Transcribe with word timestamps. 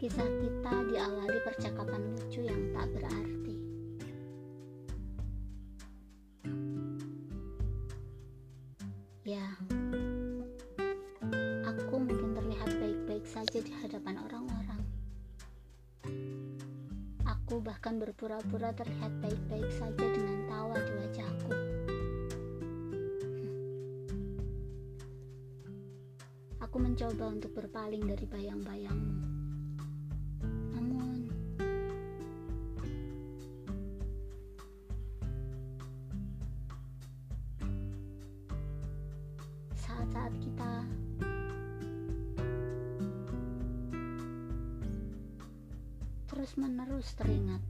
Kisah 0.00 0.32
kita 0.40 0.72
diawali 0.88 1.44
percakapan 1.44 2.00
lucu 2.16 2.40
yang 2.40 2.72
tak 2.72 2.88
berarti. 2.88 3.56
Ya, 9.28 9.44
aku 11.68 12.00
mungkin 12.00 12.32
terlihat 12.32 12.80
baik-baik 12.80 13.28
saja 13.28 13.60
di 13.60 13.72
hadapan 13.76 14.24
orang-orang. 14.24 14.80
Aku 17.28 17.60
bahkan 17.60 18.00
berpura-pura 18.00 18.72
terlihat 18.72 19.12
baik-baik 19.20 19.68
saja 19.76 20.00
dengan 20.16 20.48
tawa 20.48 20.80
di 20.80 20.92
wajahku. 20.96 21.52
Aku 26.64 26.76
mencoba 26.80 27.36
untuk 27.36 27.52
berpaling 27.52 28.00
dari 28.08 28.24
bayang-bayang 28.24 28.99
saat-saat 40.10 40.34
kita 40.42 40.72
terus-menerus 46.26 47.14
teringat. 47.14 47.62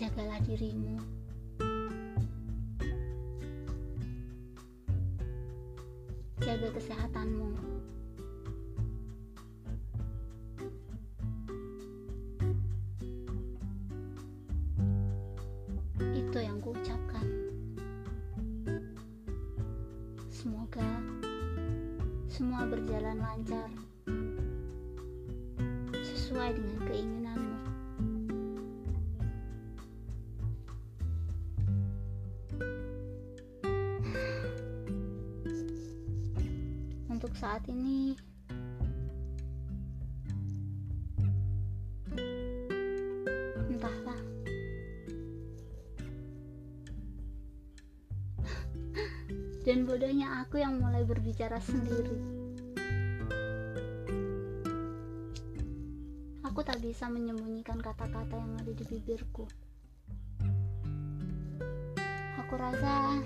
Jagalah 0.00 0.40
dirimu. 0.48 0.96
Jaga 6.40 6.68
kesehatanmu. 6.72 7.77
Semoga 20.38 20.86
semua 22.30 22.62
berjalan 22.62 23.18
lancar 23.18 23.66
sesuai 25.98 26.54
dengan 26.54 26.78
keinginanmu. 26.86 27.58
Untuk 37.10 37.34
saat 37.34 37.66
ini, 37.66 38.14
entahlah. 43.74 44.17
Dan 49.62 49.86
bodohnya 49.86 50.42
aku 50.44 50.60
yang 50.62 50.78
mulai 50.78 51.02
berbicara 51.02 51.58
sendiri. 51.58 52.18
Aku 56.46 56.60
tak 56.66 56.82
bisa 56.82 57.06
menyembunyikan 57.06 57.78
kata-kata 57.78 58.34
yang 58.34 58.52
ada 58.58 58.72
di 58.74 58.84
bibirku. 58.86 59.46
Aku 62.42 62.54
rasa 62.58 63.20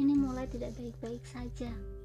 ini 0.00 0.12
mulai 0.16 0.50
tidak 0.50 0.74
baik-baik 0.74 1.22
saja. 1.22 1.95